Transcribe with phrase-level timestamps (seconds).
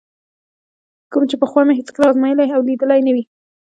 [1.11, 3.23] کوم چې پخوا مې هېڅکله ازمایلی او لیدلی نه وي.